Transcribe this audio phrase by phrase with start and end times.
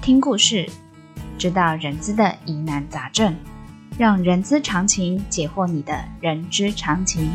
[0.00, 0.66] 听故事，
[1.36, 3.36] 知道人资的疑难杂症，
[3.98, 7.30] 让人资常情解惑你的人之常情。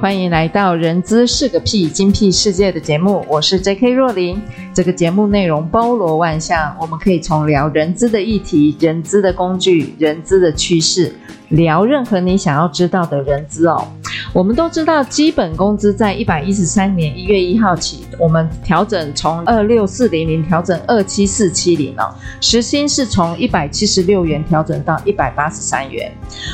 [0.00, 3.90] 欢迎来到《人资是个屁精辟世界》的节目，我是 J.K.
[3.90, 4.38] 若琳。
[4.74, 11.14] 这个节目内容包罗万象，我们可以从聊人资的议题、人资的工具、人资的趋势，
[11.50, 13.86] 聊任何你想要知道的人资哦。
[14.32, 26.12] 我们都知道，基本工资在一百一十三年一月一号起，我们调整从二六四零零调整二七四七零哦，时薪是从一百七十六元调整到一百八十三元。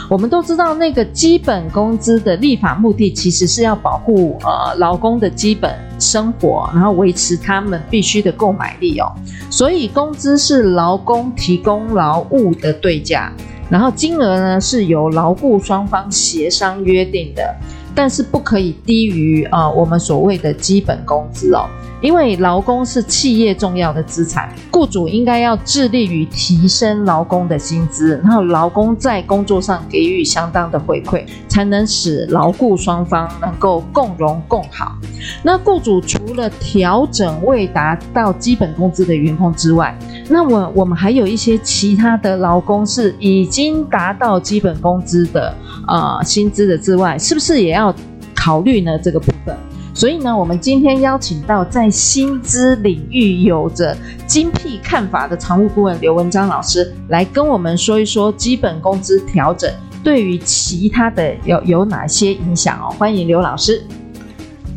[0.08, 9.12] 我们都知道，那个基本工资的立法目的其实是要保护呃劳工的基本生活，然后维持他们必须的购买力哦。
[9.50, 13.31] 所以，工资是劳工提供劳务的对价。
[13.69, 17.55] 然后金额呢，是由劳雇双方协商约定的，
[17.95, 21.67] 但是不可以低于啊、我们所谓的基本工资哦。
[22.03, 34.94] 因为劳工是企业重要的资产，雇主应该要致力于提升劳工的薪资，然后劳工在工作上给予相当的回馈，才能使劳雇双方能够共荣共好。
[35.42, 45.55] 那雇主除了调整未达到基本工资的员工之外，那么我们还有一些其他的劳工是已经达到基本工资的
[45.86, 47.94] 呃薪资的之外，是不是也要
[48.34, 48.98] 考虑呢？
[48.98, 49.56] 这个部分？
[49.94, 59.72] 所以呢，我们今天邀请到在薪资领域有着精辟看法的常务顾问刘文章老师，来跟我们说一说基本工资调整
[60.04, 62.94] 对于其他的有有哪些影响哦。
[62.98, 63.82] 欢迎刘老师。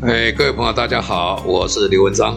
[0.00, 2.34] 哎，各位朋友，大家好，我是刘文章。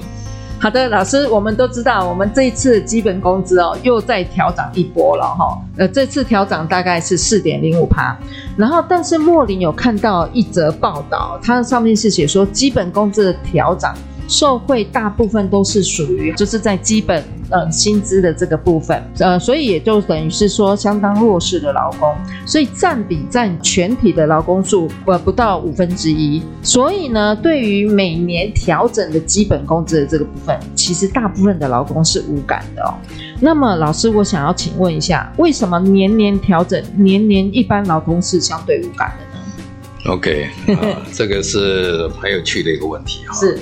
[0.64, 5.62] 好的，老师，我们都知道，我们这一次基本工资哦，又再调涨一波了哈。
[5.76, 8.18] 呃，这次调涨大概是四点零五趴，
[8.56, 13.94] 然后，但是莫林有看到一则报道，它上面是写说基本工资的调涨。
[14.28, 26.42] 受惠大部分都是属于就是在基本呃薪资的这个部分，呃，所以也就等于是说相当弱势的劳工，所以占比占全体的劳工数呃不到五分之一。
[26.62, 32.96] 所以呢，对于每年调整的基本工资的这个部分，其实大部分的劳工是无感的哦。
[33.40, 43.36] 那么老师，我想要请问一下，为什么年年调整，年年一般劳工是相对无感的呢？OK，啊，这个是很有趣的一个问题哈。
[43.38, 43.60] 是。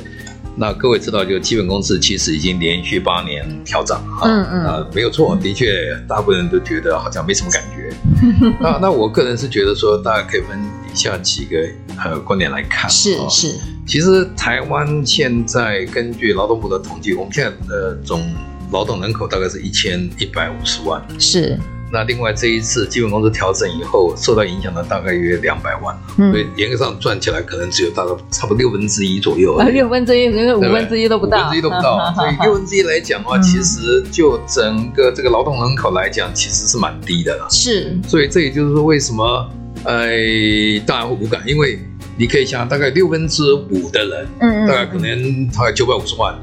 [0.55, 7.89] 那各位知道，就基本工资其实已经连续八年调涨哈，嗯嗯，啊，没有错，的确，大部分人都觉得好像没什么感觉。
[8.59, 10.59] 那那我个人是觉得说，大家可以分
[10.91, 11.57] 以下几个
[12.03, 12.89] 呃观点来看。
[12.89, 13.55] 是是，
[13.87, 18.21] 其实台湾现在根据劳动部的统计，我们现在的总
[18.71, 21.01] 劳动人口大概是一千一百五十万。
[21.17, 21.57] 是。
[21.91, 37.47] 那另外这一次基本工资调整以后，受到影响的大概约两百万，嗯，所以严格上算起来可能只有大概差不多六分之一左右，六分之一，因为五分之一都不到，五分之一都不到， 所以六分之一来讲的话，其实就整个这个劳动人口来讲，其实是蛮低的了。
[37.49, 39.49] 是，所以这也就是说为什么，
[39.83, 40.07] 呃，
[40.85, 41.77] 大家会无感，因为
[42.17, 46.33] 你可以想大概六分之五的人，嗯，大概可能大概九百五十万。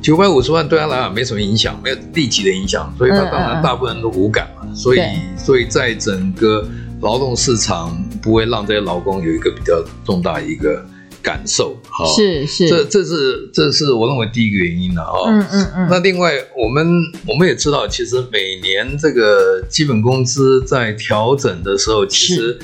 [0.00, 4.62] 九百五十万对他来讲没什么影响，没有立即的影响，所以他当然大部分人都无感嘛。
[4.64, 5.00] 嗯嗯、所以，
[5.36, 6.66] 所以在整个
[7.00, 10.84] 劳动市场不会让这些劳工有一个比较重大一个
[11.22, 11.76] 感受。
[11.90, 15.30] 哈，是是，这这是这是我认为第一个原因了啊。
[15.30, 15.88] 嗯嗯嗯。
[15.90, 16.86] 那另外，我们
[17.26, 22.58] 我们也知道，其实每年这个基本工资在调整的时候，其实，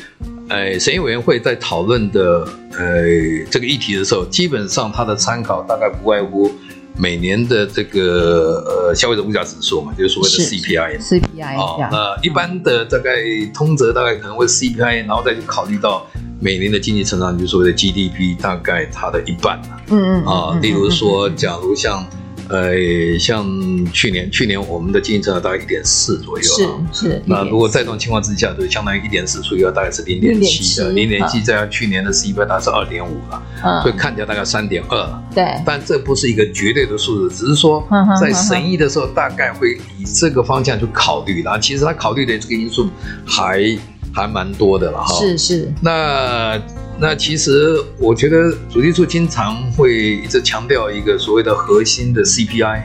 [0.48, 2.46] 哎，审议委员会在讨论的
[2.78, 3.02] 呃
[3.50, 6.50] 这个议题的时候，基本上它的参考大概不外乎。
[6.96, 10.98] 每年的这个呃消费者物价指数嘛，就是所谓的 CPI。
[11.00, 13.16] CPI 啊，那一般的大概
[13.52, 16.06] 通则大概可能会 CPI，然后再去考虑到
[16.40, 19.60] 每年的经济成长，就是所谓的 GDP，大概它的一半。
[19.88, 20.24] 嗯嗯。
[20.24, 22.06] 啊，例如说，假如像
[22.48, 23.46] 呃，像
[23.92, 27.22] 去年，去年我们的经济增长大概一点四左右，是是。
[27.24, 35.22] 那如果在这种情况之下，就相当于一点四除以二，大概是零点七的，零点七在去年的 CPI 大概是二点五了，嗯，所以看起来大概三点二。
[35.34, 37.86] 对，但这不是一个绝对的数字，只是说
[38.20, 41.58] 在审议的时候大概会以这个方向去考虑啦。
[41.58, 42.88] 其实他考虑的这个因素
[43.24, 43.78] 还
[44.12, 45.18] 还蛮多的了哈。
[45.18, 45.72] 是是。
[45.80, 46.60] 那。
[46.98, 52.82] 那其实我觉得主计处经常会一直强调一个所谓的核心的 CPI，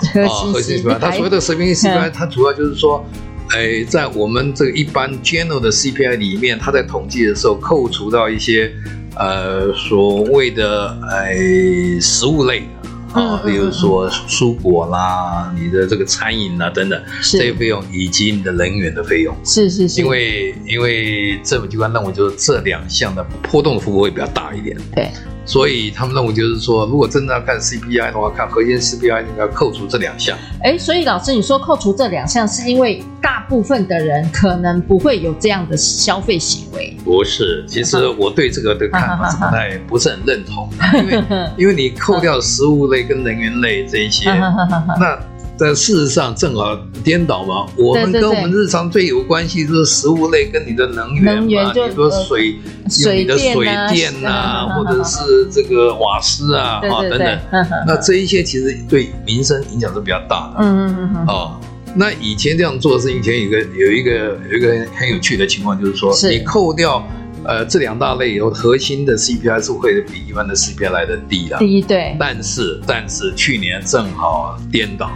[0.14, 3.04] 核心 CPI，啊，核心 CPI，它所谓的核心 CPI，它主要就是说，
[3.50, 8.72] 哎，在我们这个一般 general 的 CPI 里面，它在统计的时候扣除到一些
[9.16, 11.36] 呃所谓的哎
[12.00, 12.64] 食物类。
[13.12, 25.10] 啊，比如说蔬果啦，你的这个餐饮啦等等，这些费用以及你的人员的费用，是是是，因为因为政府机关认为就是这两项的波动的幅度会比较大一点，对。
[25.50, 30.38] 所以他们认为就是说，如果真的要看 CPI 的话，看核心 CPI 应该扣除这两项。
[30.62, 36.96] 哎，所以老师你说扣除这两项，是因为大部分的人可能不会有这样的消费行为？
[37.04, 41.24] 不是，其实我对这个的看法是不太不是很认同的，因为
[41.56, 44.30] 因为你扣掉食物类跟能源类这一些，
[45.00, 45.18] 那。
[45.60, 46.74] 但事实上正好
[47.04, 52.56] 颠倒嘛，我们跟我们日常最有关系就是食物类跟你的能源嘛，能源就你说水，
[53.04, 57.38] 有你的水电呐、啊，或者是这个瓦斯啊，啊等等，
[57.86, 60.64] 那这一些其实对民生影响是比较大的。
[60.64, 61.26] 嗯嗯嗯嗯。
[61.26, 61.60] 哦，
[61.94, 67.06] 那以前这样做是以前有一个有一个有一个很有趣的情况，就是说你扣掉
[67.44, 71.58] 呃这两大类以后，核心的 CPI 是会比一般的 CPI 来的低的。
[71.58, 72.16] 低对。
[72.18, 75.10] 但是但是去年正好颠倒。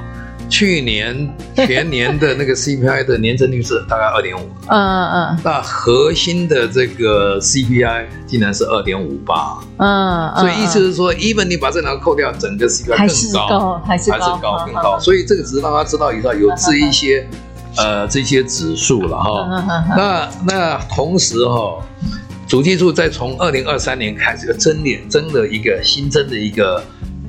[0.54, 5.26] 去年全年的那个 CPI 的年增率是大概二点五，嗯嗯。
[5.34, 17.26] 嗯，那核心的这个 CPI 竟然是二点五八，嗯，所以意思是说，even 你把这两个扣掉，整个 CPI 更高，还是高，还是高，更高，所以这个只是让他知道以后有这一些
[17.76, 19.64] 呃这些指数了哈。
[19.96, 21.84] 那那同时哈，
[22.46, 26.80] 主计处在从二零二三年开始增点增了一个新增的一个。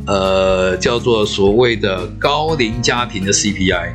[0.07, 3.93] 呃，叫做所谓的高龄家庭的 CPI，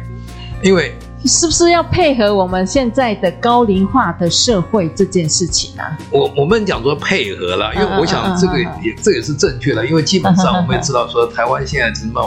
[0.63, 5.97] 因为是不是要配合我们现在的高龄化的社会这件事情啊？
[6.11, 12.23] 我我们讲说配合了，因为我想这个也、uh, uh, uh, uh, uh, 这也是正确的，因为基本上我们也知道说台湾现在是迈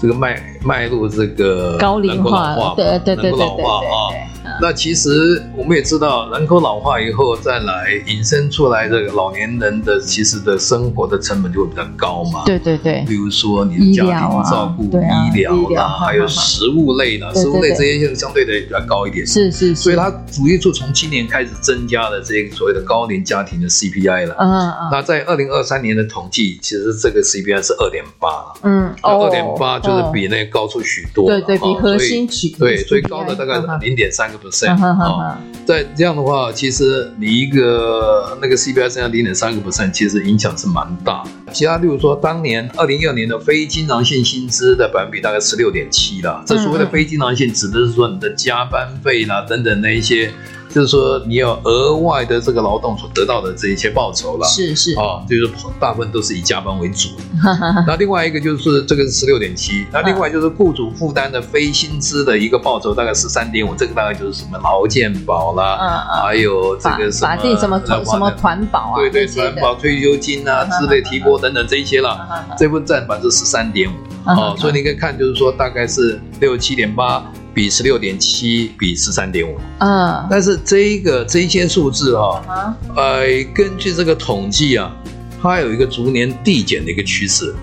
[0.00, 4.35] 这个迈迈入这个高龄化，对对对对对对。
[4.60, 12.44] 那其实我们也知道，人口老化以后再来引申出来这个老年人的其实的生活的成本就会比较高嘛。
[12.46, 13.04] 对对对。
[13.06, 19.26] 比如说你的家庭照顾、医疗啦，还有食物类的，食物类这些就是相对的比较高一点。
[19.26, 19.74] 是是。
[19.74, 24.36] 所以它主计处从今年开始增加了这个所谓的高龄家庭的 CPI 了。
[24.38, 24.88] 嗯嗯。
[24.90, 28.28] 那在二零二三年的统计，其实这个 CPI 是二点八。
[28.62, 28.94] 嗯。
[29.02, 31.26] 二点八就是比那个高出许多。
[31.26, 32.48] 对对，比核心取。
[32.50, 34.45] 对，最高的大概是零点三个。
[34.46, 41.52] Percent 啊，在这样的话，其实你一个那个 CPI 增加零点三个 percent，其实影响是蛮大的。
[41.52, 46.42] 其他，例如说，当年二零一二年的非经常性薪资的百分比大概十六点七了。
[46.46, 50.32] 这所谓的非经常性，指的是说你的加班费啦等等那一些。
[50.68, 54.94] 就是说，你要额外的这个劳动所得到的这一些报酬了，是是。
[54.94, 57.08] 啊，就是大部分都是以加班为主。
[57.86, 72.18] 那另外一个就是这个是十六点七，那另外就是雇主负担的非薪资的一个报酬大概十三点五，这个大概就是什么劳健保啦，嗯嗯，还有这个什么法定什么什么团保啊，对对，团保、退休金啊 之类提拨等等这一些了，
[72.58, 73.94] 这部分占百分之十三点五
[74.26, 77.24] 啊，所以你可以看就是说大概是六七点八。
[77.56, 83.22] 比十六点七比十三点五，嗯，但是这一个这一些数字哈、啊，呃，
[83.54, 84.94] 根据这个统计啊，
[85.40, 87.54] 它有一个逐年递减的一个趋势，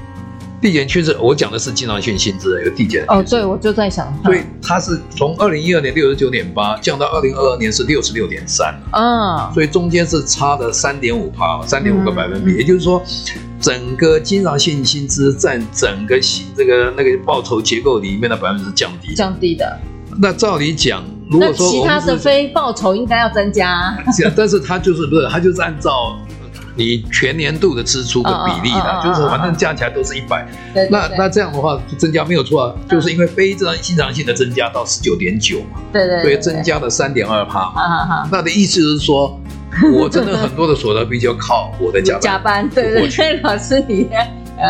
[0.59, 3.05] 递减趋势，我讲的是经常性薪资的一个递减。
[3.07, 12.99] 哦，对，我就在想，所以它是从二零一二年六十九点八降到二零二二年是六十六点三，嗯，所以中间是差了三点五趴，三点五个百分比，嗯、也就是说。
[13.63, 19.79] 整个经常性薪资占整个薪这个那个报酬结构里面的百分之降低降低的。
[20.21, 23.95] 那照理讲，如果说其他的非报酬应该要增加，啊，
[24.35, 26.19] 但是它就是不是，它就是按照
[26.75, 30.45] 你全年度的支出的比例的，哦哦哦哦哦，就是反正加起来都是一百。
[30.91, 38.27] 那那这样的话增加没有错啊，就是因为非常经常性的增加到十九点九嘛，对对，所以增加了三点二趴嘛。
[38.29, 39.39] 那的意思是说。
[39.93, 44.07] 我真的很多的所得比较靠我的加班，加班对对对，老师你，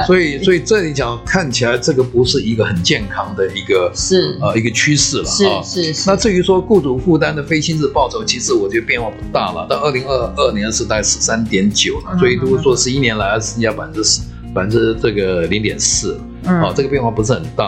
[0.07, 6.09] 所以所以这里讲看起来这个不是一个很健康的一个是呃一个趋势了啊，是是，是。
[6.09, 9.67] 那至于说雇主负担的非薪资报酬，其实我觉得变化不大了。
[9.69, 14.21] 到二零二二年是在十三点九了，所以如果说十一年来增加百分之十
[14.53, 17.65] 百分之这个零点四，啊，这个变化不是很大，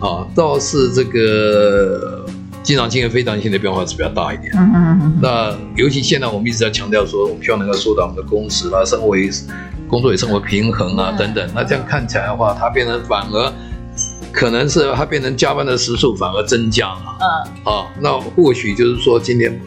[0.00, 2.17] 啊，倒是这个
[2.68, 4.52] 经常性和非常性的变化是比较大一点。
[4.54, 5.18] 嗯嗯嗯。
[5.22, 9.16] 那尤其现在我们一直在强调说，我们希望能够缩短我们的工时啦，生活
[9.88, 11.50] 工作与生活平衡啊等等。
[11.54, 13.50] 那这样看起来的话，它变成反而。
[14.30, 19.58] 可能是它变成加班的时数反而增加了，嗯，啊，那或许就是说今天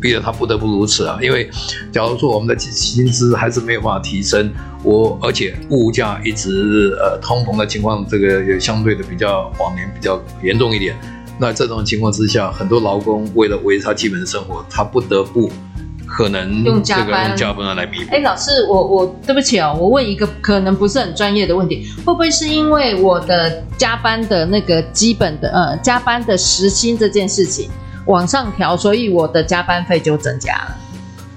[0.00, 1.48] 逼得他不得不如此啊，因为
[1.92, 4.50] 假如说我们的薪资还是没有办法提升，
[4.82, 10.96] 我而且物价一直呃通膨的情况，这个也相对的比较往年比较严重一点，
[11.38, 15.50] 那这种情况之下，很多劳工为了维持他基本的生活，他不得不。
[16.08, 18.14] 可能用加班用加班来弥补。
[18.14, 27.68] 哎，老师，我我对不起哦，我问一个可能不是很专业的问题，会不会是因为我的加班的那个基本的呃加班的时薪这件事情
[28.06, 30.76] 往上调，所以我的加班费就增加了？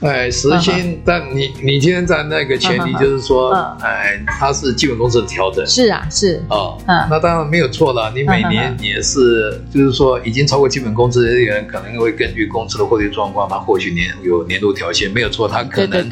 [0.02, 3.52] 哎，时薪，但你你今天在那个前提就是说，
[3.82, 5.66] 哎，它是基本工资的调整。
[5.68, 8.12] 是啊，是哦，嗯，那当然没有错了。
[8.16, 16.10] 你每年也是，就是说已经超过基本工资的人，可能会根据公司的获利状况，他或许年有年度调薪，没有错，他可能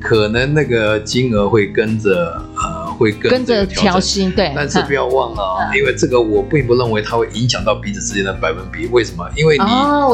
[0.00, 2.57] 可能那个金额会跟着呃。
[2.98, 8.86] 会跟着调薪，对，但是不要忘了啊，因为这个我并不认为它会影响到彼此之间的百分比。
[8.88, 9.24] 为什么？
[9.36, 9.64] 因为你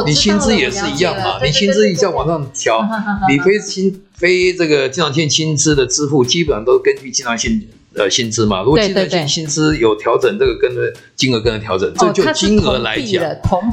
[0.06, 2.86] 你薪资也是一样嘛，你薪资一下往上调，
[3.28, 7.66] 你非薪非这个经常性薪资的支付，基本上都根据经常性。
[7.96, 13.24] 呃，薪资嘛，如果经常性薪资有调整，这个跟着金额跟着调整，这就金额来讲，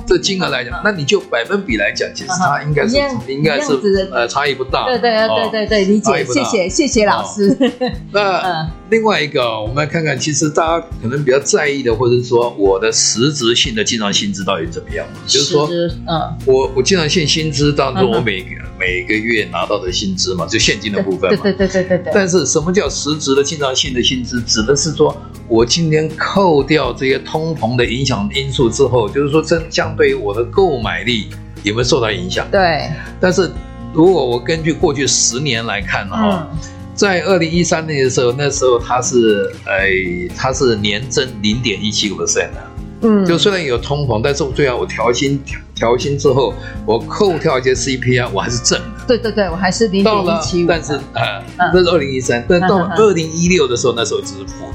[0.06, 2.98] 这金额来讲，那你就百分比来讲，其实它应该是
[3.28, 4.86] 应该是呃差异不大。
[4.86, 7.58] 对对对对对，理解，谢谢谢谢老师。
[8.14, 15.06] 那另外一个，我们来看看，其实大家可能比较在意的，或者是说我的实质性的经常薪资到底怎么样？
[15.26, 15.68] 就是说，
[16.08, 18.50] 嗯，我我经常性薪资当中，我每个
[18.82, 21.40] 每个月拿到的薪资嘛，就现金的部分嘛。
[21.44, 22.12] 对对对对对对。
[22.14, 24.02] 但是什么叫实质的经常性的？
[24.02, 25.16] 薪资指的是说，
[25.48, 31.30] 我今天扣掉这些通膨的影响因素之后，就是说，这相对于我的购买力
[31.62, 32.48] 有没有受到影响？
[32.52, 32.90] 对。
[33.20, 33.52] 但是
[33.94, 36.58] 如果我根据过去十年来看的话，嗯、
[36.96, 39.92] 在二零一三年的时候，那时候它是，哎，
[40.36, 42.71] 它是年增零点一七个 percent 的。
[43.02, 46.54] 嗯，就虽然有通膨，但是最后我调薪调调薪之后，
[46.86, 48.86] 我扣掉一些 CPI，我还是正的。
[49.08, 50.68] 对对对，我还是零点一七五。
[50.68, 54.74] 但是呃，那是二零一三，但到二零一六的时候，那时候只是负的。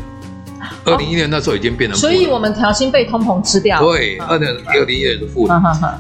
[0.85, 2.01] 二零一六那时候已经变成负。
[2.01, 3.81] 所以我们调薪被通膨吃掉。
[3.81, 5.55] 对，二零二零一六是负的。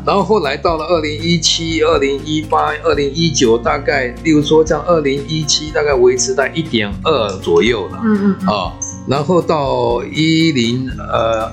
[0.04, 8.00] 然后后来到了二零一七、二零一八、二零一九，大概例如说像二零一七大概维持在一点二左右了。
[8.04, 8.72] 嗯嗯啊，
[9.06, 11.50] 然后到一零呃。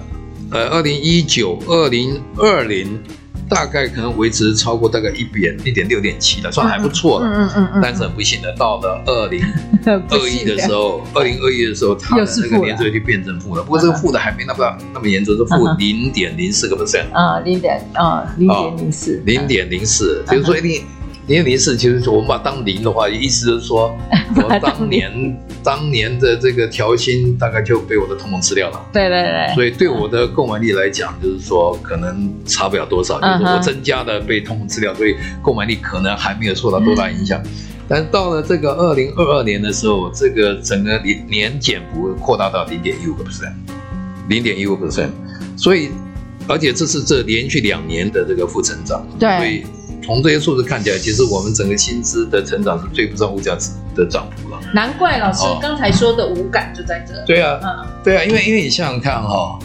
[0.53, 3.01] 呃，二零一九、二零二零，
[3.49, 7.25] 大概可能维持超过大概一点一点六点七的，算还不错了。
[7.25, 7.79] 嗯嗯嗯，嗯。
[7.81, 9.41] 但是很不幸的，到了二零
[10.09, 13.63] 二一的时候，二零二一的时候，它的那个年增率就变成负了。
[13.63, 17.11] 不过这个负的还没那么那么严重，是负零点零四个 percent。
[17.11, 19.21] 啊，零点啊，零点零四。
[19.25, 20.83] 零点零四，就是说一定。
[21.27, 23.97] 零点零四，其实我们把它当零的话，意思就是说，
[24.35, 28.85] 我当年当年的这个调薪大概就被我的同盟吃掉了。
[28.91, 29.55] 对对对。
[29.55, 37.41] 所以对我的购买力来讲，就是说可能差不了多少，就是我增加的被同盟吃掉，所以购买力可能还没有受到多大影响。
[37.87, 43.53] 但是到了这个二零二二年的时候，这个整个年年减幅扩大到零点一五个 percent，
[44.27, 45.09] 零点一五 percent。
[45.55, 45.89] 所以，
[46.47, 49.05] 而且这是这连续两年的这个负增长。
[49.17, 49.37] 对。
[49.37, 49.63] 所以
[50.05, 54.59] 从这些数字看起来，其实我们整个薪资的成长是追不上物价值的涨幅了。
[54.73, 57.13] 难怪老师刚才说的无感就在这。
[57.25, 59.57] 对啊，嗯，对啊，因为因为你想想看哈，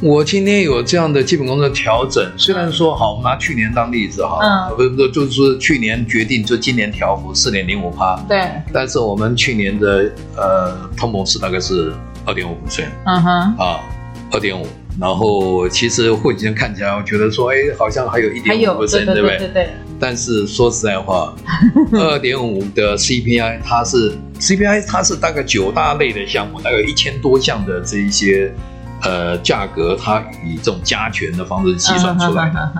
[0.00, 11.92] 我今天有这样的基本工资调整，虽然说好，我们拿去年当例子哈，嗯，不不，就是说去年决定就今年调幅四点零五趴，对，但是我们去年的呃通膨是大概是
[12.24, 13.80] 二点五 percent，嗯哼，啊，
[14.30, 14.66] 二点五。
[15.00, 19.38] 然后其实会今天看起来，我觉得说，哎，好像还有一点五 percent，对不对？
[19.38, 19.68] 对对。
[19.98, 21.34] 但是说实在话，
[21.92, 28.52] 二点五的 CPI，它是 CPI，它是大概九大类的项目，大概有一千多项的这一些
[29.02, 32.72] 呃价格，它以这种加权的方式计算出来的。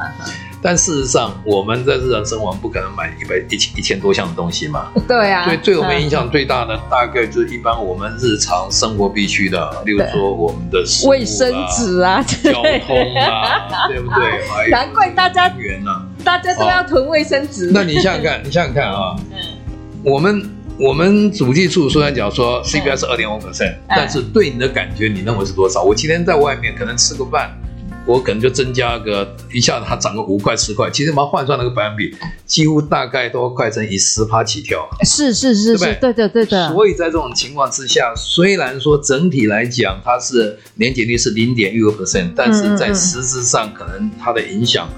[0.63, 4.89] 但事实上，我们在日常生活不可能买一百一千一千多项的东西嘛。
[5.09, 5.45] 对啊。
[5.45, 14.71] 所以对我们影响最大的，大概就是一般我们日常生活必须的，例如说我们的卫生纸啊、交通啊，对不对？
[14.71, 15.51] 难怪大家
[16.23, 17.71] 大家都要囤卫生纸。
[17.73, 19.39] 那你想想看，你想想看啊， 嗯，
[20.05, 25.83] 我们我们主计处虽然讲说 CPI 是二点五 percent，但是对你的感觉，你认为是多少？
[25.83, 27.51] 我今天在外面可能吃个饭。
[28.11, 32.13] 我可能就增加个一下子它涨个五块十块，其实把它换算那个百分比，
[32.45, 35.05] 几乎大概都快成以十趴起跳了。
[35.05, 36.73] 是是是是，对的对的。
[36.73, 44.89] 所以在这种情况之下，虽然说整体来讲它是年减率是零点一个 percent，但是在实质上可能它的影响。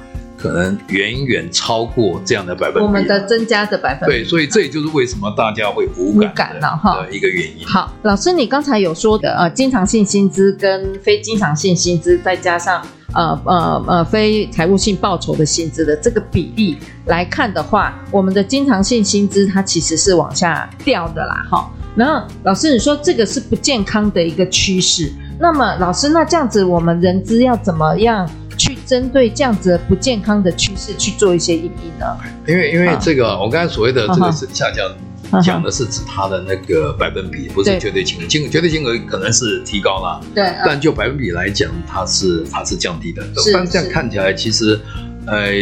[0.43, 4.17] 可能远远超过这样的百分比，我们的增加的百分比。
[4.17, 7.65] 对，所以这也就是为什么大家会无感了哈的一个原因。
[7.65, 12.85] 好，老师，你刚才有说的呃，经常性薪资跟非经常性薪资，再加上
[13.15, 21.71] 呃呃呃非财务性报酬的薪资的这个比例来看的话，我们的经常性薪资它其实是往下掉的啦哈。
[21.95, 28.29] 然后老师你说这个是不健康的一个趋势，那么老师，那这样子我们人资要怎么样？
[28.63, 32.07] 去针对这样子不健康的趋势去做一些应应呢？
[32.47, 38.27] 因为因为这个，我刚才所谓的这个是下降，讲的是指它的那个百分比，不是绝对金额。
[38.29, 43.27] 金绝对金额可能是提高了，对，但就百分比来讲，它是它是降低的。
[43.53, 44.79] 但这样看起来，其实。
[45.25, 45.53] 呃，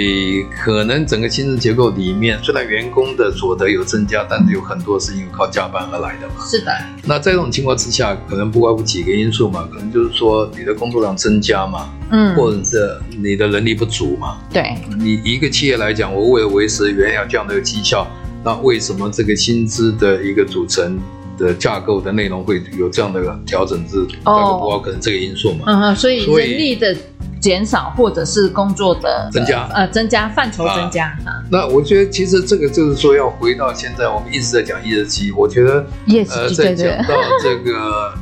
[0.57, 6.47] 可能整个薪资结构里面，虽然员工的所得有增加，但是有很多是因为靠加班而来的嘛。
[6.47, 6.73] 是的。
[7.05, 14.39] 那在这种情况之下，可能不外乎几个因素嘛，可能就是说你的工作量增加嘛，嗯，或者是你的能力不足嘛。
[14.51, 14.75] 对。
[14.99, 18.07] 你一个企业来讲，我为了维持原有这样的绩效，
[18.43, 20.99] 那为什么这个薪资的一个组成
[21.37, 23.79] 的架构的内容会有这样的调整？
[23.87, 25.65] 是大概不外可能这个因素嘛。
[25.67, 26.97] 嗯嗯，所以人力的。
[27.41, 31.07] 减少或者是工作的增加，呃，增加范畴增加。
[31.25, 35.85] 啊，那我觉得其实这个就是说要回到现在，我们一直在讲 ESG，我觉得
[36.29, 38.15] 呃，在讲到这个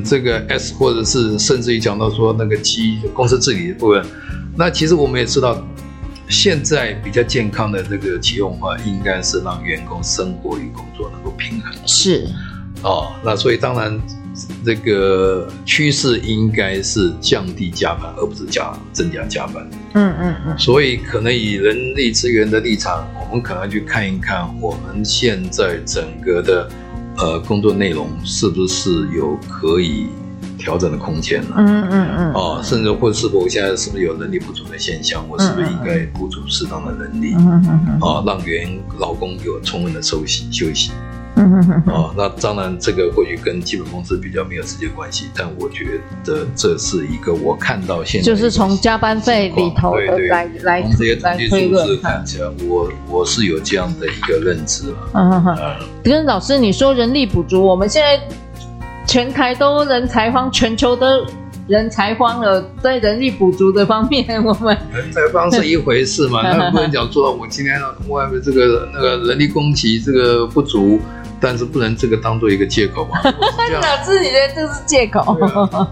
[0.02, 4.04] 这个 S，或者是甚至于讲到说那个 G 公司治理的部分，
[4.56, 5.62] 那其实我们也知道，
[6.28, 11.72] 现在比较健康的这个企业文化，应该是让员工生活与工作能够平衡。
[11.84, 12.26] 是，
[12.82, 14.00] 哦，那所以当然。
[14.64, 19.66] 这个趋势应该是降低加班，而不是加增加加班。
[19.94, 20.58] 嗯嗯嗯。
[20.58, 26.68] 所以可能以人力资源的立场，我们可能要去看一看，我们现在整个的
[27.16, 30.06] 呃工作内容是不是有可以
[30.58, 31.54] 调整的空间了？
[31.56, 32.32] 嗯嗯嗯。
[32.32, 35.26] 哦，甚至或是否现在是不是有人力不足的现象？
[35.28, 37.34] 我是不是应该补足适当的人力？
[37.38, 38.00] 嗯嗯嗯。
[38.00, 40.92] 啊，让员劳工有充分的休息休息。
[41.86, 54.96] 哦，那当然，这个或许跟基本工资比较没有直接关系，但我觉得这是一个我看到现在就是从加班费里头来对对来来从这些统计数字看起来，我我是有这样的一个认知了。
[55.14, 58.20] 嗯哼哼，跟老师你说人力补足，我们现在
[59.06, 61.06] 全台都人才荒，全球都
[61.68, 71.00] 人才荒了，在人力补足的方面，我们人才荒是一回事嘛， 那不能讲说我今天外面这个那个人力供给这个不足。
[71.40, 73.20] 但是不能这个当做一个借口嘛？
[73.24, 75.22] 老师，你觉得这是借口？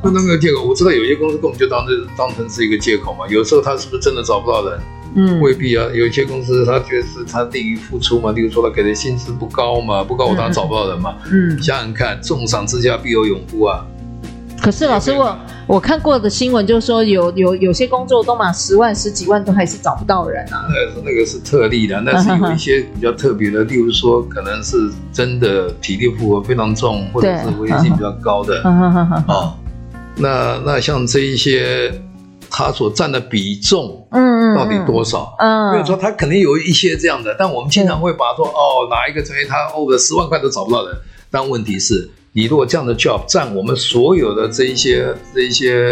[0.02, 0.62] 不能够借口。
[0.64, 3.26] 我知道有些公司根本就当这当成是一个借口嘛。
[3.28, 4.80] 有时候他是不是真的找不到人？
[5.16, 5.86] 嗯，未必啊。
[5.92, 8.32] 有些公司他觉得是他利于付出嘛。
[8.32, 11.16] 例如说他给的薪资不高嘛，不高我当然找不到人嘛。
[11.30, 13.84] 嗯，想想看，重赏之下必有勇夫啊。
[14.64, 15.36] 可是老师我。
[15.66, 20.68] 我看过的新闻就是说有，有有有些工作都满十万、十几万都还是找不到人啊。
[20.68, 24.76] 那那个是特例的，那是有一些比较特别的，例如说可能是
[25.10, 28.60] 真的体力负荷非常重，或者是危险性比较高的
[29.26, 29.56] 啊。
[30.16, 31.90] 那那像这一些，
[32.50, 35.34] 他所占的比重，嗯到底多少？
[35.38, 40.94] 嗯，比如说他肯定有一些这样的，但我们经常会把说哦，哪一个成员他哦的十万块都找不到人，
[41.30, 42.10] 但问题是。
[42.36, 45.86] 你如果这样的 job 占我们所有的这一些这一些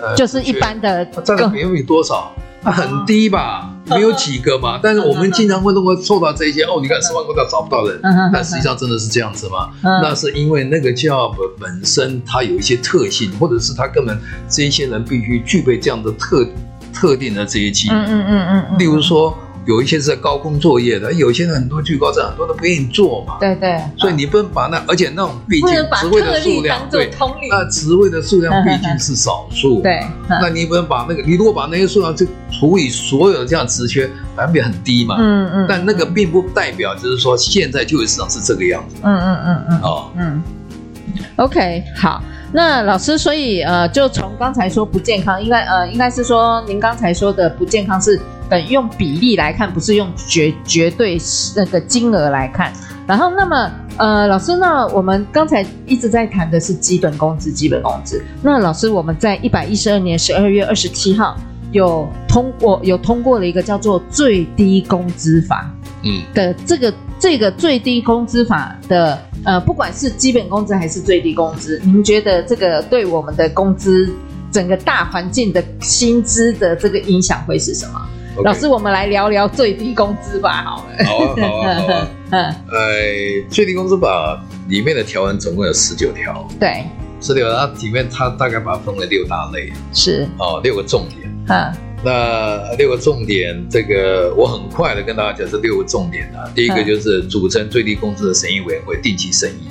[0.00, 2.32] 呃，就是一般的，占的比例多少？
[2.62, 4.78] 那很低吧，没有几个嘛。
[4.80, 8.00] 但是我们经常会认为受到这些哦，你看十万个都找不到人，
[8.32, 9.70] 但实际上真的是这样子吗？
[9.82, 14.16] 那是因为那个 job 本身它有一些特性，或者是它根本
[14.48, 16.46] 这一些人必须具备这样的特
[16.94, 18.04] 特定的这些技能。
[18.04, 19.36] 嗯嗯嗯，例如说。
[19.64, 23.36] 有一些是在高空作业的，有些人很多惧高症，很多都不愿意做嘛。
[23.38, 23.80] 对对。
[23.96, 27.10] 所以你不能把那，而且那种毕竟职位的数量，对，
[27.48, 29.80] 那职位的数量毕竟是少数。
[29.82, 30.02] 对。
[30.28, 35.16] 那你不能把那个，你如果把那些数量就除以所有的这样职缺，百分比很低嘛。
[35.20, 35.66] 嗯嗯。
[35.68, 38.96] 但那个并不代表就是说现在就业市场是这个样子。
[39.02, 39.80] 嗯嗯嗯嗯。
[39.82, 40.10] 哦。
[40.16, 40.42] 嗯。
[41.36, 42.20] OK，好。
[42.54, 48.20] 那老师，所以呃，就从刚才说不健康，应该呃，应该是说您刚才说的不健康是。
[48.60, 51.18] 用比例来看，不是用绝绝对
[51.56, 52.72] 那个金额来看。
[53.06, 58.24] 然后，那么呃，老师，那我们刚才一直在谈的是基本工资，基本工资。
[58.42, 61.36] 那老师，我们在一百一十二年十二月二十七号
[61.72, 74.12] 有通过有通过了一个叫做最低工资法，嗯的这个这个最低工资法的呃，不管是基本工资还是最低工资，您觉得这个对我们的工资？
[74.52, 77.98] 整个大环境的薪资的这个影响会是什么
[78.36, 78.42] ？Okay.
[78.44, 81.04] 老师，我们来聊聊最低工资法好了。
[81.04, 82.08] 好啊，好啊，好啊。
[82.30, 86.48] 嗯，呃，最低工资法里面的条文总共有十九条。
[86.58, 86.84] 对，
[87.20, 89.72] 十九条，它里面它大概把它分为六大类。
[89.92, 90.26] 是。
[90.38, 91.20] 哦，六个重点。
[91.48, 91.72] 嗯。
[92.04, 96.50] 那六个重点，这个我很快的跟大家讲这六个重点啊。
[96.52, 99.68] 第一个就是组成最低工资的审议委员会，定期审议。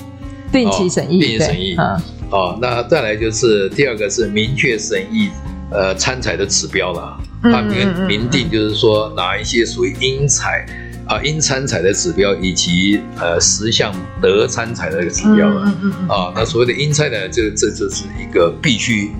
[0.50, 1.19] 定期审议。
[1.19, 1.76] 定期审议。
[1.76, 2.02] 啊。
[2.30, 5.30] 哦，那再来就是第二个是明确审议
[5.71, 7.19] 呃参采的指标了。
[7.43, 10.65] 它明明定就是说哪一些属于应采
[11.08, 15.62] 啊应参采的指标，以及呃十项得参采的一个指标了。
[16.08, 19.12] 啊，那所谓的应参的，这这就是一个必须。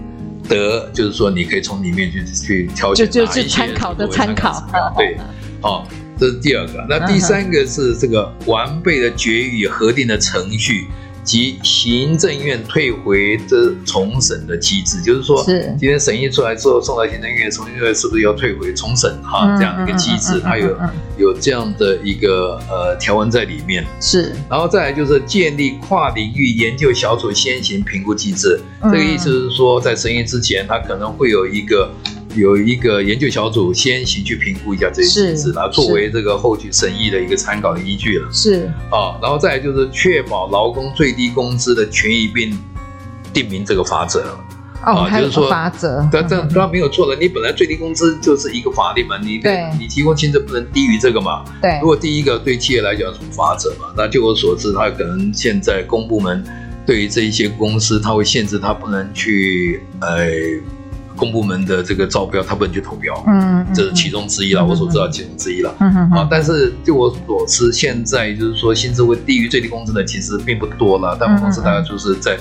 [0.50, 5.16] 得就是说，你可以从里面去去挑选哪一些就就是参考的参考，对，
[5.62, 5.88] 好，
[6.20, 6.86] 这是第二个。
[6.90, 10.88] 那第三个是这个完备的决议核定的程序。
[11.24, 19.56] 及行政院退回的重审的机制，就是说，是今天审议出来之后送到行政院，行政院是不是要退回重审哈？
[19.58, 20.78] 这样一个机制，它有
[21.18, 23.86] 有这样的一个呃条文在里面。
[24.00, 31.92] 是，然后再来就是建立跨领域研究小组先行评估机制，这个意思是说，在审议之前，它可能会有一个。
[32.36, 38.28] 有一个研究小组先行去评估一下这些机制，然后作为这个后续审议的一个参考的依据了。
[38.32, 42.58] 是啊，然后再来就是确保劳工最低工资的权益，并
[43.34, 44.38] 定明这个法则。
[44.84, 46.08] 哦，啊、就是说法则。
[46.12, 51.44] 但这当然没有错的，你本来最低工资就是一个法律嘛，你对你提供薪资不能低于这个嘛。
[51.62, 51.78] 对。
[51.82, 56.44] 如果第一个对企业来讲是法则嘛，那据我所知，他可能现在公部门
[56.86, 60.28] 对于这一些公司，他会限制他不能去呃。
[61.22, 64.66] 公部门的这个招标，他不能去投标，嗯，这是其中之一了。
[64.66, 66.12] 我所知道其中之一了，嗯嗯。
[66.14, 71.16] 啊，但是就我所知，现在就是说薪资会低于最低工资的，其实并不多了。
[71.16, 72.36] 大部分公司大概就是在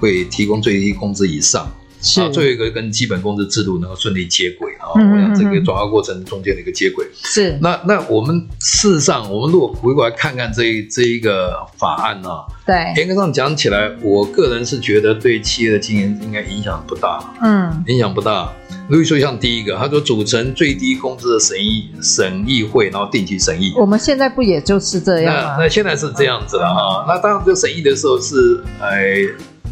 [0.00, 1.70] 会提供最低工资以上。
[2.00, 7.06] 是，啊，最后一个跟基本工资制度能够顺利接轨啊，我想这个转化过程中间的一个接轨。
[7.14, 7.58] 是。
[7.60, 12.44] 那那我们事实上，我们如果回过来看看这一这一个法案呢，啊？
[12.66, 17.22] 对，严格上讲起来，我个人是觉得对企业的经营应该影响不大。
[17.42, 18.52] 嗯，影响不大。
[18.88, 23.72] 比如说像第一个，他说组成最低工资的审议审议会，然后定期审议。
[23.76, 25.56] 我们现在不也就是这样吗？
[25.58, 27.04] 那那现在是这样子了哈。
[27.08, 29.16] 那当然这审议的时候是，哎，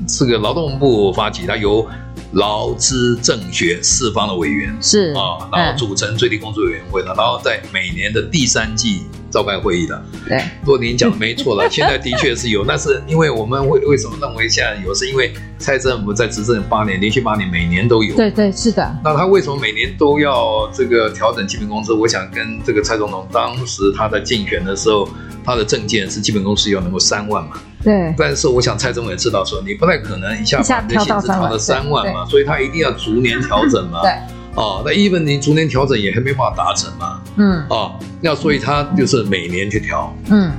[0.08, 1.86] 是个劳动部发起，它由。
[2.34, 10.04] 劳资政学四方的委员是啊，然后组成最低工资委员会的，然后在每年的第三季召开会议的。
[10.28, 18.16] 对，若您讲的没错了，现在的确是有，但是因为我们为为什么认为现在有，是因为蔡政府在执政八年，连续八年每年都有。
[18.16, 18.98] 对对是的。
[19.04, 21.92] 那他为什么每年都要这个调整基本工资？
[21.92, 25.08] 我想跟这个蔡总统当时他在竞选的时候，
[25.44, 27.56] 他的证件是基本工资要能够三万嘛。
[27.82, 34.00] 对，但是我想蔡总统也知道说，你不太可能一下把你的薪资调到三万嘛，所以他一定要逐年调整嘛。
[34.02, 34.10] 对，
[34.54, 37.22] 哦，那 even 你逐年调整也还没办法达成嘛。
[37.36, 40.10] 嗯，哦，那所以他就是每年去调。
[40.30, 40.50] 嗯，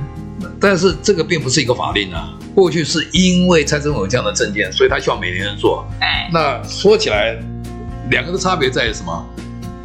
[0.60, 2.32] 但是这个并不是一个法令啊。
[2.54, 5.86] 过去是因为蔡总统有这样的证件，所以他需要每年做。
[6.00, 7.36] 哎，那说起来，
[8.08, 9.26] 两个的差别在于什么？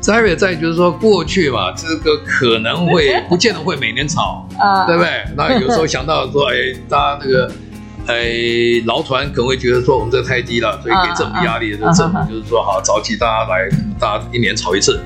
[0.02, 5.10] 差别在就是说，过去嘛，这个可能会不见得会每年炒 啊，对不对？
[5.38, 6.56] 那有时候想到说，哎，
[6.90, 7.52] 大家那个，
[8.08, 11.78] 哎，劳团可能会觉得说，我们这个太低了，所以给政府压力。
[11.78, 15.00] 这政府就是说，好，召集大家来，大家一年炒一次，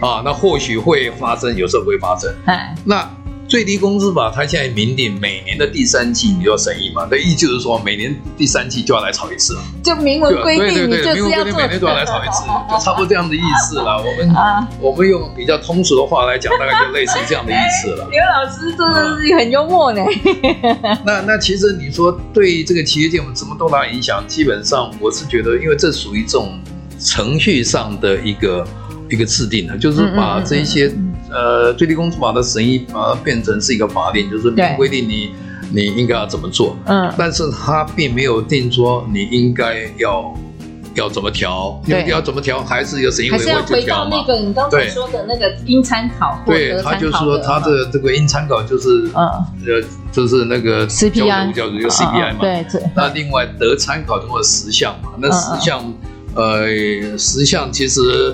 [0.00, 2.34] 啊，那或许会发生，有时候不会发生。
[2.46, 3.08] 哎，那。
[3.54, 14.02] 最低工资法，它现在明定每年的第三季你就要审议嘛，那意思就是说每年第三季就要来炒一次，就明文规定，对对对，明文规定每年都要来炒一次， 就差不多这样的意思了。
[14.02, 14.34] 我们
[14.80, 18.04] 我们用比较通俗的话来讲，大概就类似这样的意思了。
[18.10, 20.02] 刘老师真的是很幽默呢。
[21.06, 24.20] 那那其实你说对这个企业界有什么多大影响？
[24.26, 26.58] 基本上我是觉得，因为这属于这种
[26.98, 28.66] 程序上的一个
[29.08, 30.92] 一个制定的，就是把这些。
[31.34, 35.30] 呃，最低工资法的审议把它变成是一个法令，就是明规定你
[35.72, 36.76] 你应该要怎么做。
[36.86, 40.32] 嗯，但是它并没有定说你应该要
[40.94, 44.10] 要怎么调，要要怎么调，还是由审议委员会去调嘛？
[44.12, 49.26] 那个你刚才说的那个应参考或对，他就是说他的这个应参考就是嗯
[49.66, 52.38] 呃就是那个 CPI 叫做叫 CPI 嘛。
[52.42, 55.92] 对，那另外得参考通过十项嘛，那十项
[56.36, 56.68] 呃
[57.18, 58.32] 十项其实。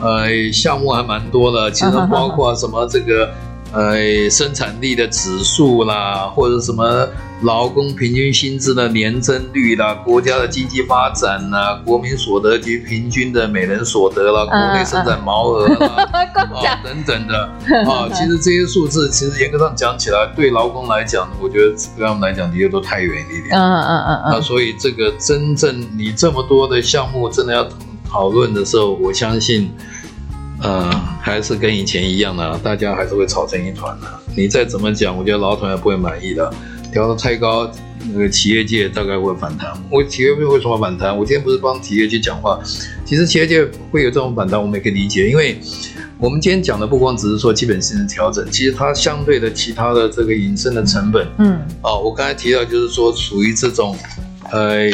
[0.00, 3.30] 呃，项目还蛮多的，其实包括什么这个，
[3.72, 7.06] 呃，生产力的指数啦，或者什么
[7.42, 17.44] 劳工平均薪资的年增率啦，国家的经济发展啦，国民所得及平均的每人所得啦，国内生产毛额啦， 啊 等等的
[17.86, 23.50] 啊，其实这些数字其实严格上讲起来，对劳工来讲，我觉得对他们来讲的确都太远一点。
[23.50, 24.32] 嗯嗯嗯嗯。
[24.32, 27.68] 那所以这个真正你这么多的项目，真的要。
[28.12, 29.70] 讨论的时候，我相信，
[30.62, 34.06] 呃，还是跟以前一样的，大家还是会吵成一团的。
[34.36, 36.52] 你再怎么讲，我觉得老总也不会满意的，
[36.92, 37.70] 调的太高，
[38.12, 39.72] 那个企业界大概会反弹。
[39.90, 41.16] 我企业界为什么反弹？
[41.16, 42.60] 我今天不是帮企业界讲话，
[43.04, 45.60] 其实企业界会有这种反弹，我们也可以理解，因为。
[46.22, 53.96] 我们今天讲的不光只是说基本薪资调整，其实它相对的其他的这个引申的成本，嗯，啊，我刚才提到就是说属于这种，
[54.52, 54.84] 呃，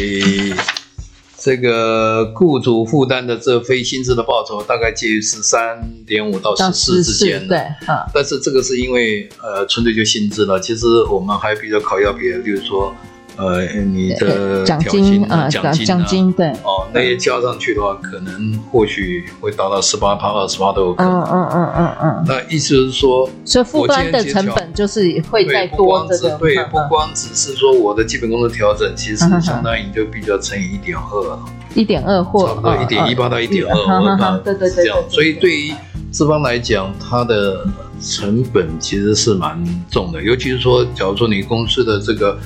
[1.46, 7.56] 这个雇主负担的这非薪资的报酬，大概介于十三点五到十四之间，对，
[7.86, 12.92] 嗯，但是这个是因为呃纯粹就薪资了，其实我们还比较考要别的，比如说。
[13.36, 21.12] 呃，你的奖金啊，奖金，奖金对哦，那些加上去的话，可能或许会达到十八趴、二十趴都有可能。
[21.12, 22.24] 嗯嗯嗯嗯嗯。
[22.26, 26.30] 那意思是说，所以负担的成本就是会再多这个。
[26.38, 31.38] 对，不光只是说我的基本工资调整，其实相当于就比较乘以一点二，
[31.74, 34.98] 一点二或差不多一点一八到一点二，对对对，这样。
[35.10, 35.74] 所以对于
[36.10, 37.66] 资方来讲，它的
[38.00, 42.38] 成本其实是蛮重的，尤其是说，假如说你公司的这个。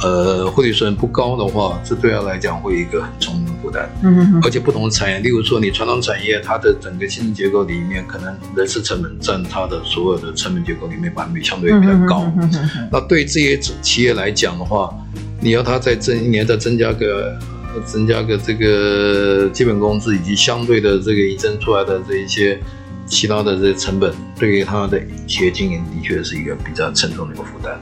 [0.00, 3.88] 呃，汇率水准不高的话，这对他来讲会一个很重的负担。
[4.02, 12.24] 嗯哼，而且不同的产业，例如说你传统产业，它的整个薪资结构里面，可能人事成本占它的所有的成本结构里面百分比相对比较高。
[12.36, 14.92] 嗯哼，那对这些企业来讲的话，
[15.40, 17.38] 你要它再增一年再增加个
[17.84, 22.58] 增加个这个基本工资，以及相对的这个引申出来的这一些
[23.06, 27.78] 其他的这些成本，对于它的企业经营的确是一个比较沉重的一个负担。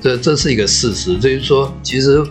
[0.00, 2.24] 这这是一个事实，就是说，其实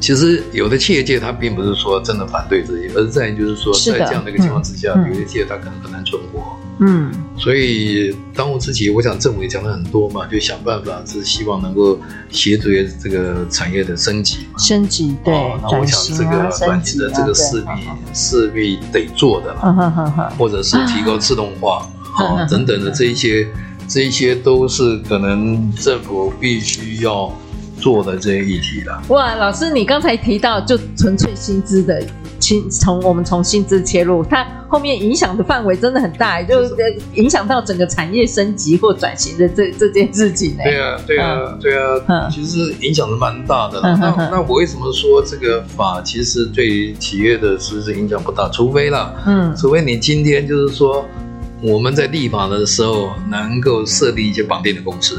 [0.00, 6.56] 其实有的企业界他并不是说真的反对这些，而是在于就是说，在这样的一个情况之下，嗯、有些企业它可能很难存活。
[6.80, 11.98] 嗯，所以当务之急，我想政府也讲了很多嘛，就想办法是希望能够
[12.30, 12.68] 协助
[13.02, 14.58] 这个产业的升级嘛。
[14.58, 23.46] 升级对，哦、那我想这个短期的这个势必势必得做的了，或者是提高自动化啊 等等的这一些。
[23.88, 27.32] 这些都是可能政府必须要
[27.78, 29.02] 做的这些议题了。
[29.08, 32.02] 哇，老师，你刚才提到就纯粹薪资的，
[32.40, 36.62] 从从我们从薪资切入，它后面影响的范围真的很大，就
[37.14, 40.56] 影响到整个产业升级或转型的这这件事情。
[40.62, 43.80] 对啊，对啊，对啊，其实影响是蛮大的。
[43.82, 48.48] 那那我为什么说这个法其实对于企业的实质影响不大？
[48.48, 51.04] 除非啦，嗯，除非你今天就是说。
[51.66, 55.16] 我们在立法的时候，能够设立一些绑定的公式。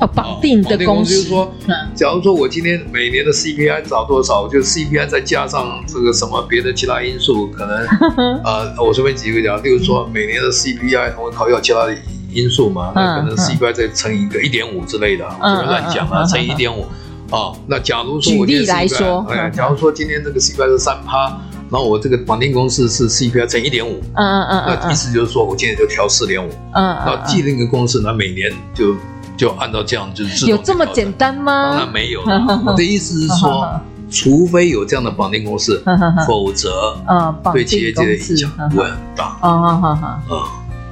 [0.00, 1.54] 哦，绑定的公式就是说，
[1.94, 7.76] 假如说我今天每年的 CPI 涨多少，就 CPI 再加上这个什么别的其他因素，可能
[8.44, 11.94] 呃，我随便举个例子，例如说每年的 CPI 我考虑到其他的
[12.32, 16.86] 因素嘛，那可能 CPI 再乘以一个一点五之类的，我随便乱讲啊，乘以一点五
[17.30, 17.52] 啊。
[17.66, 21.38] 那假如说我举例来说，哎，假如说今天这个 CPI 是三趴。
[21.70, 28.94] 然后我这个绑定公式是 CPI 乘一点五，嗯嗯嗯，那意思就是说我今年就调四点五，嗯，那既定一个公式，那每年就
[29.36, 31.70] 就按照这样就是有这么简单吗？
[31.70, 32.22] 当然没有。
[32.64, 33.68] 我的意思是说，
[34.10, 35.82] 除非有这样的绑定公式，
[36.26, 39.36] 否则，嗯，对企业界的影响不会很大。
[39.42, 40.42] 嗯嗯嗯嗯。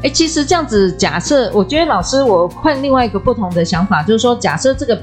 [0.02, 5.00] 哎，其实这样子假设，我觉得老师我换另外一个不同的想法，就是说，假设这个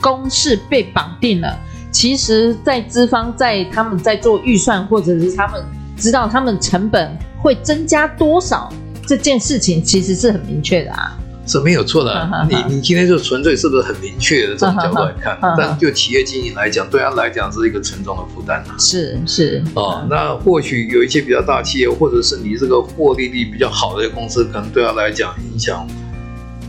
[0.00, 1.58] 公式被绑定了。
[1.94, 5.64] 其实，在资方在他们在做预算，或者是他们
[5.96, 8.68] 知道他们成本会增加多少
[9.06, 12.28] 这件事情，其实是很明确的啊，是没有错的。
[12.50, 15.38] 你你今天就纯粹是不是很明确的这种角度来看？
[15.56, 18.74] 但就企业经营来讲，对他来讲是一个沉重的负担啊。
[18.76, 25.86] 是是哦，那或许有一些比较大企业，或者是你这个获利率比较好的公司，可能对他来讲影响。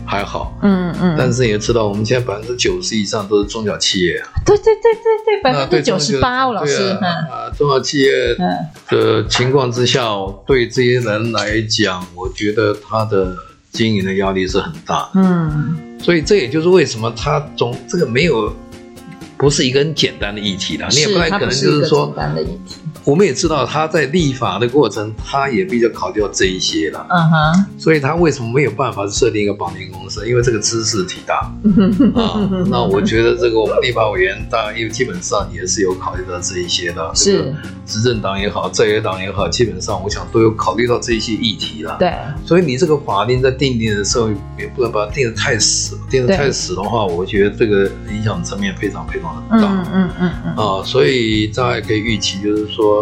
[0.06, 4.28] 还好，嗯嗯，但是你也知道，我们现在百分之九十以上都是中小企业啊。
[4.46, 6.96] 对对对对对，百分之九十八，老师。
[7.02, 8.12] 啊，中小企业
[8.88, 10.08] 的情况之下，
[10.46, 13.34] 对这些人来讲，我觉得他的
[13.72, 15.10] 经营的压力是很大。
[15.14, 18.54] 嗯，所以这也就是为什么他总这个没有，
[19.36, 22.14] 不是一个很简单的议题的，你也不太可能就是说。
[23.06, 27.06] 我们也知道他在立法的过程，他也比较考虑到这一些了。
[27.08, 30.28] 嗯哼，所以他为什么没有办法设定一个绑定公司？
[30.28, 31.36] 因为这个知识体大。
[32.20, 32.34] 啊，
[32.68, 37.12] 那我觉得这个我们立法委员大，因为基本上也是有考虑到这一些的。
[37.14, 37.54] 是，
[37.86, 41.94] 执政党也好，在野党也好，基本上我想都有考虑到这一些议题了。
[42.00, 42.12] 对。
[42.44, 45.96] 所以你这个法令在定定的时候，也不能把它定得太死。
[46.10, 49.72] 定得太死的话，我觉得这个影响层面非常非常的大。
[49.72, 50.56] 嗯嗯嗯嗯。
[50.56, 52.95] 啊，所以大家可以预期，就是说。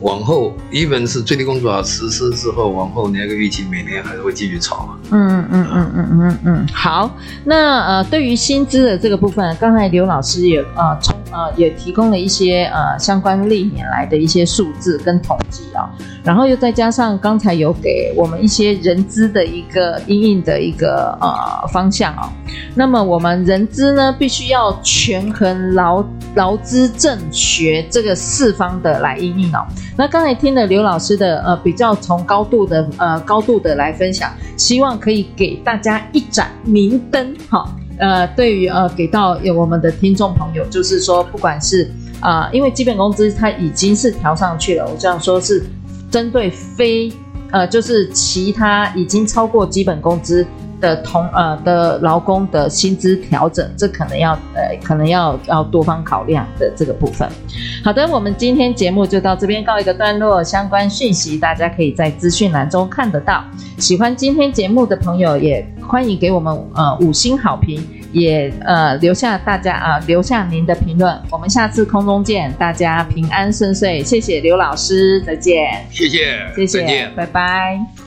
[0.00, 4.94] 往后一本是最低工资法实施之后，往后那个预期每年还是会继续炒。
[5.10, 6.66] 嗯嗯嗯嗯嗯嗯嗯。
[6.72, 7.10] 好，
[7.44, 15.88] 那呃，对于薪资的这个部分，刚才刘老师也呃从呃也提供了一些呃相关历年来的一些数字跟统计啊、哦，
[16.24, 22.28] 然后又再加上刚才有给我们一些人资的一个应应的一个呃方向、哦，
[22.74, 29.66] 那么我们人资呢必须要权衡劳劳资政学这个四方的来应应哦。
[29.96, 37.64] 那刚才听了刘老师的呃比较从高度的呃高度的来分享，希望可以给大家一盏明灯哈。
[37.98, 45.64] 呃，对于呃，给到有我们的听众朋友，就是说，不管是啊、因为基本工资它已经是调上去了，我这样说是
[46.10, 47.12] 针对非
[47.52, 50.44] 呃，就是其他已经超过基本工资
[50.80, 57.28] 的同呃的劳工的薪资调整，这可能要呃，可能要要多方考量的这个部分。
[57.84, 63.44] 好的，我们今天节目就到这边告一个段落，相关讯息大家可以在资讯栏中看得到。
[63.78, 65.66] 喜欢今天节目的朋友也。
[65.88, 78.05] 欢迎给我们呃五星好评，也呃留下大家啊、呃、留下您的评论，我们下次空中见，大家平安顺遂，谢谢刘老师，再见，谢谢，谢谢，拜拜。